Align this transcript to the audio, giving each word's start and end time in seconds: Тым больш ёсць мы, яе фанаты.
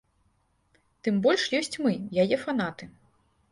Тым 1.09 1.19
больш 1.27 1.45
ёсць 1.59 1.79
мы, 1.85 1.93
яе 2.25 2.43
фанаты. 2.47 2.91